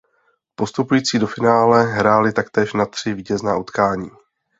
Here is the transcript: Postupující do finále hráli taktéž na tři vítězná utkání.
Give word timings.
Postupující 0.55 1.19
do 1.19 1.27
finále 1.27 1.83
hráli 1.83 2.33
taktéž 2.33 2.73
na 2.73 2.85
tři 2.85 3.13
vítězná 3.13 3.57
utkání. 3.57 4.09